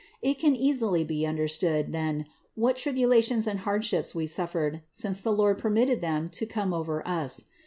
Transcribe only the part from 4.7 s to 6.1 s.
since the Lord permitted